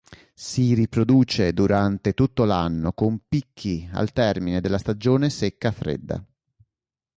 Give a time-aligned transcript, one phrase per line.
[0.33, 6.25] Si riproduce durante tutto l'anno con picchi al termine della stagione secca fredda.